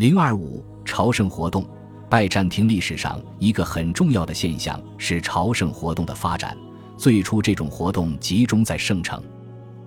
[0.00, 1.62] 零二五朝圣活动，
[2.08, 6.56] 拜占庭历史上一个很重要的现象是朝圣活动的发展。
[6.96, 9.22] 最初，这种活动集中在圣城。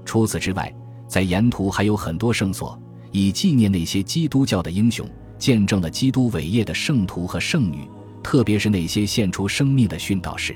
[0.05, 0.71] 除此之外，
[1.07, 2.79] 在沿途还有很多圣所，
[3.11, 5.03] 以纪念那些基督教的英雄，
[5.39, 7.89] 见证了基督伟业的圣徒和圣女，
[8.21, 10.55] 特别是那些献出生命的殉道士。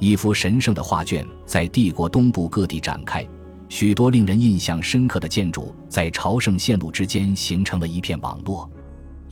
[0.00, 3.26] 一幅神圣的画卷在帝国东部各地展开，
[3.70, 8.70] 许多令人印象深刻的建筑在朝圣线路之间形成了一片网络。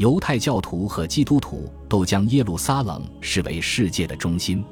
[0.01, 4.65] 犹太教徒和基督徒都将耶路撒冷视为世界的中心。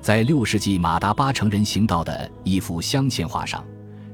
[0.00, 3.64] 在六世纪马达巴城人行道的一幅镶嵌画上，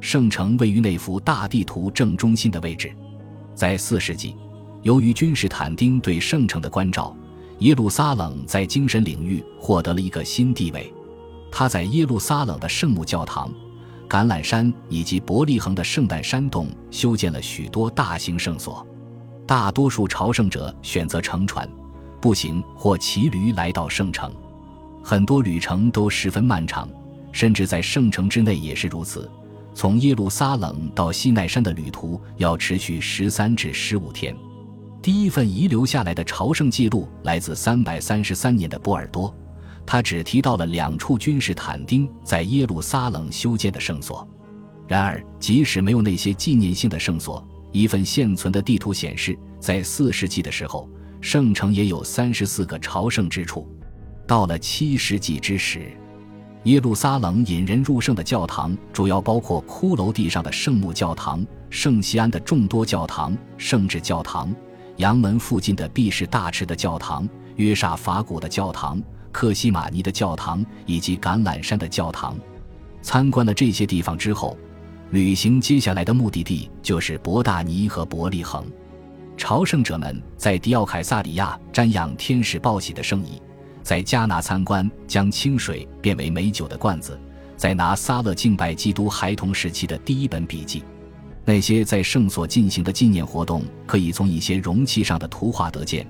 [0.02, 2.94] 圣城位于那幅大地图正中心的位置。
[3.54, 4.36] 在四世纪，
[4.82, 7.16] 由于君士坦丁对圣城的关照，
[7.60, 10.92] 耶路撒冷在精神领域获得了一个新地位。
[11.50, 13.50] 他在耶路撒冷的圣母教堂、
[14.06, 18.86] 橄榄山以及伯利恒的圣诞山洞修建了许多大型圣所。
[19.50, 21.68] 大多数朝圣者选择乘船、
[22.20, 24.32] 步行或骑驴来到圣城。
[25.02, 26.88] 很多旅程都十分漫长，
[27.32, 29.28] 甚至在圣城之内也是如此。
[29.74, 34.36] 从耶路撒冷到西奈山的旅途要持续十三至十五天。
[35.02, 39.34] 第一份遗留下来的朝圣记录来自三百三十三年的波尔多，
[39.84, 44.24] 他只提到了两处君士坦丁在耶路撒冷修建的圣所。
[44.86, 50.88] 然而，即使没有那些纪念性的圣所，一份现存的地图显示，在四世纪的时候，
[51.20, 53.68] 圣城也有三十四个朝圣之处。
[54.26, 55.92] 到了七世纪之时，
[56.64, 64.54] 耶路撒冷引人入胜的教堂主要包括骷髅地上的圣母教堂、圣西安的众多教堂、圣治教堂、
[64.96, 72.36] 阳门附近的毕士大池的教堂、约沙法谷的教堂、克西马尼的教堂以及橄榄山的教堂。
[73.02, 74.56] 参观了这些地方之后，
[75.10, 78.64] 旅行接下来的目的地就是伯大尼和伯利恒。
[79.36, 83.42] 朝圣者们在迪奥凯撒里亚瞻仰天使报喜的圣仪。
[83.82, 87.14] 在加纳参观，将清水变为美酒的罐子；
[87.56, 90.84] 在拿撒勒敬拜基督孩童时期的第一本笔记。
[91.44, 96.06] 那些在圣所进行的纪念活动，可以从一些容器上的图画得见。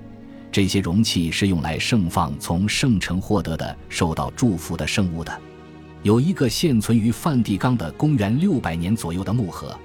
[0.51, 5.41] 这些容器是用来盛放从圣城获得的受到祝福的圣物的。
[6.03, 9.77] 有一个现存于梵蒂冈的公元六百年左右的木盒，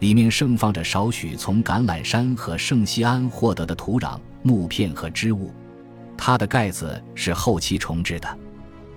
[0.00, 5.50] 里面盛放着少许从橄榄山和圣西安获得的土壤、木片和织物。
[6.18, 8.38] 它的盖子是后期重制的。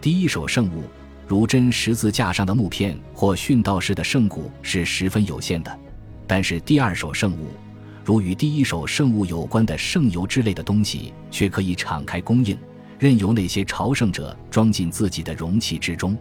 [0.01, 0.83] 第一手圣物，
[1.25, 5.79] 如真十字架上的木片或殉道士的圣骨，是十分有限的。
[6.27, 7.47] 但是第二手圣物，
[8.03, 12.57] 如与第一手圣物有关的圣油之类的东西，却可以敞开供应，
[13.00, 16.16] 任由那些朝圣者装进自己的容器之中。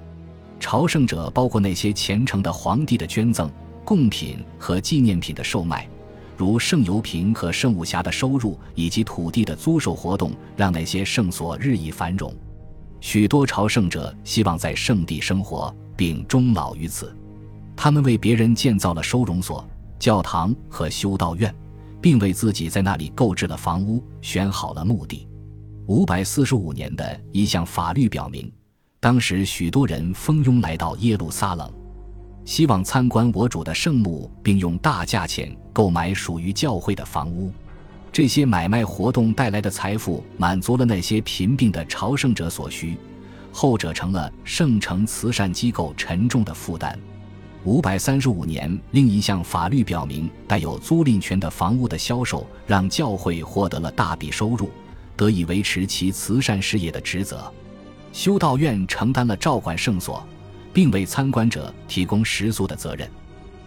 [0.59, 3.50] 朝圣者包括那些虔诚的皇帝的捐赠、
[3.84, 5.89] 贡品和纪念品的售卖。
[6.37, 12.34] 如圣油瓶和圣物匣的收入，以及土地的租售活动，让那些圣所日益繁荣。
[13.00, 17.15] 许多朝圣者希望在圣地生活并终老于此，
[17.75, 19.67] 他们为别人建造了收容所、
[19.99, 21.55] 教堂和修道院，
[22.03, 25.27] 并为自己在那里购置了房屋，选好了墓地。
[25.87, 28.53] 五百四十五年的一项法律表明，
[29.01, 31.73] 当时许多人蜂拥来到耶路撒冷。
[32.45, 37.53] 希望参观我主的圣墓，并用大价钱购买属于教会的房屋。
[38.12, 42.97] 这些买卖活动带来的财富满足了那些贫病的朝圣者所需，
[43.53, 46.99] 后者成了圣城慈善机构沉重的负担。
[47.65, 54.71] 五百三十五年，另一项法律表明，带有租赁权的房屋的销售让教会获得了大笔收入，
[55.17, 57.53] 得以维持其慈善事业的职责。
[58.16, 60.27] 修道院承担了照管圣所。
[60.72, 63.10] 并为参观者提供食宿的责任。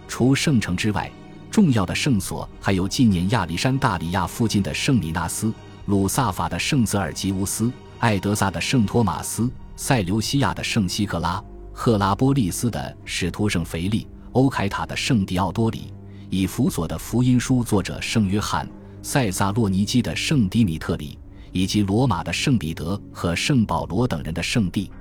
[0.08, 1.12] 除圣城之外，
[1.50, 5.52] 重要的圣所还有纪念亚历山大里亚附近的圣米纳斯、
[5.88, 11.44] 鲁萨法的圣泽尔吉乌斯、艾德萨的圣托马斯、塞琉西亚的圣西克拉、
[11.74, 15.92] 赫拉波利斯的使徒圣腓力、欧凯塔的圣迪奥多里、
[16.30, 18.70] 以弗所的福音书作者圣约翰、
[19.02, 21.18] 塞萨洛尼基的圣迪米特里，
[21.52, 24.92] 以及罗马的圣彼得和圣保罗等人的圣地。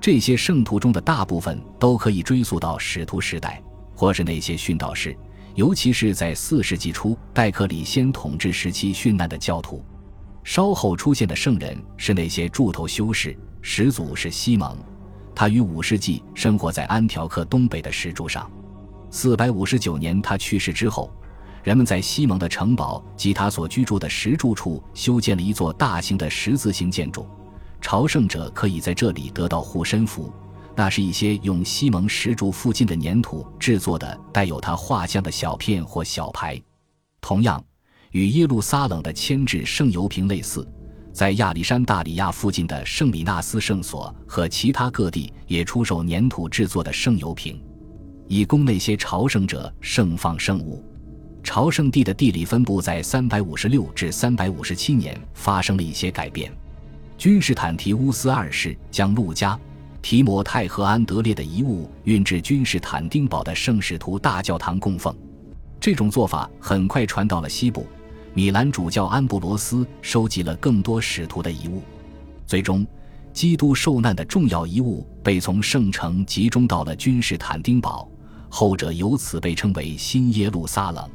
[0.00, 3.62] 这些圣徒中的大部分都可以追溯到使徒时代，
[3.94, 5.16] 或是那些殉道士，
[5.54, 9.84] 尤其是在四世纪初戴克里先统治时期殉难的教徒。
[10.44, 14.78] 稍后出现的圣人是那些柱头修士，始祖是西蒙，
[15.34, 18.50] 他于五世纪生活在安条克东北的石柱上。
[19.10, 21.12] 四百五十九年他去世之后，
[21.62, 27.26] 人们在西蒙的城堡及他所居住的石柱处修建了一座大型的十字形建筑。
[27.80, 30.32] 朝圣者可以在这里得到护身符，
[30.74, 36.60] 那是一些用西蒙石柱附近的粘土制作的带有他画像的小片或小牌。
[37.20, 37.62] 同样，
[38.12, 40.66] 与耶路撒冷的铅制圣油瓶类似，
[41.12, 47.60] 在亚历山大里亚附近的圣米纳斯圣所和其他各地也出售粘土制作的圣油瓶，
[48.26, 50.84] 以供那些朝圣者盛放圣物。
[51.48, 56.52] 朝圣地的地理分布在356至357年发生了一些改变。
[57.16, 59.58] 君士坦提乌斯二世将路加、
[60.02, 65.16] 提摩太和安德烈的遗物运至君士坦丁堡的圣使徒大教堂供奉。
[65.80, 67.86] 这种做法很快传到了西部。
[68.34, 71.82] 米兰主教安布罗斯收集了更多使徒的遗物，
[72.44, 72.86] 最终，
[73.32, 78.06] 基督受难的重要遗物被从圣城集中到了君士坦丁堡，
[78.50, 81.08] 后者由此被称为新耶路撒冷。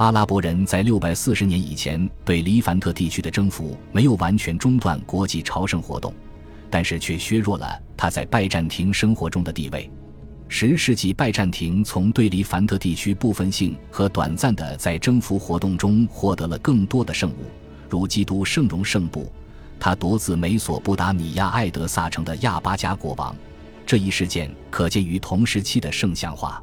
[0.00, 6.14] 阿拉伯人在六百四十年以前对黎凡特地区的征服没有完全中断国际朝圣活动，
[6.70, 9.90] 但是却削弱了他在拜占庭生活中的地位。
[10.48, 17.44] 十世纪，拜占庭从对黎凡特地区部分性和短暂的在征服活动中获得了更多的圣物，
[17.86, 19.30] 如基督圣容圣部，
[19.78, 23.36] 他夺自美索不达米亚艾德萨城的亚巴加国王。
[23.84, 26.62] 这一事件可见于同时期的圣像画。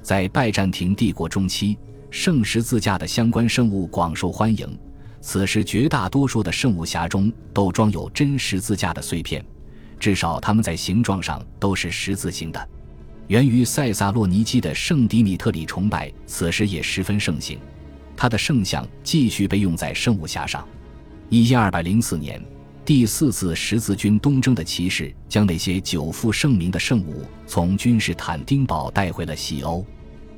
[0.00, 1.76] 在拜占庭帝国中期，
[2.10, 4.78] 圣十字架的相关圣物广受欢迎。
[5.20, 9.44] 此时，绝大多数的圣物匣中都装有真十字架的碎片，
[9.98, 12.68] 至少它们在形状上都是十字形的。
[13.28, 17.60] 源于塞萨洛尼基的圣迪米特里崇拜，此时也十分盛行。
[18.16, 20.66] 他的圣像继续被用在圣物匣上。
[21.28, 22.42] 一千二百零四年，
[22.84, 29.84] 第四次十字军东征的骑士将那些久负盛名的圣物从君士坦丁堡带回了西欧。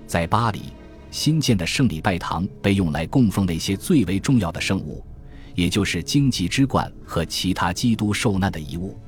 [0.07, 0.65] 在巴黎，
[1.13, 5.05] 新建的圣礼拜堂被用来供奉那些最为重要的圣物，
[5.55, 8.99] 也就是荆棘之冠和其他基督受难的遗物。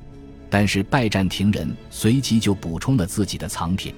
[0.47, 3.93] 但是拜占庭人随即就补充了自己的藏品，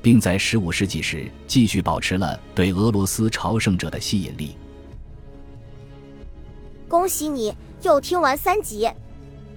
[0.00, 4.56] 并在15世纪时继续保持了对俄罗斯朝圣者的吸引力。
[6.86, 7.52] 恭喜你
[7.82, 8.88] 又听完三集，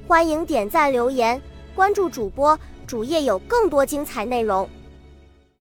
[0.07, 1.39] 欢迎点赞、留言、
[1.75, 4.67] 关注主播，主页有更多精彩内容。